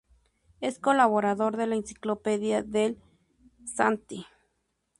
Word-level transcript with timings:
Es 0.61 0.79
colaborador 0.79 1.57
de 1.57 1.67
la 1.67 1.75
"Enciclopedia 1.75 2.57
dei 2.75 2.91
santi". 3.75 4.19